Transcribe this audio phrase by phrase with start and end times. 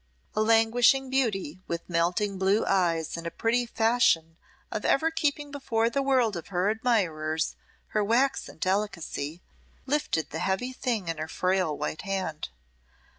[0.35, 4.35] A languishing beauty, with melting blue eyes and a pretty fashion
[4.71, 7.55] of ever keeping before the world of her admirers
[7.89, 9.43] her waxen delicacy,
[9.85, 12.49] lifted the heavy thing in her frail white hand.